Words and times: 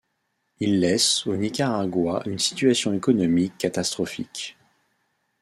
Il 0.59 0.79
laisse 0.79 1.27
au 1.27 1.35
Nicaragua 1.37 2.23
une 2.25 2.39
situation 2.39 2.91
économique 2.91 3.55
catastrophique. 3.59 4.57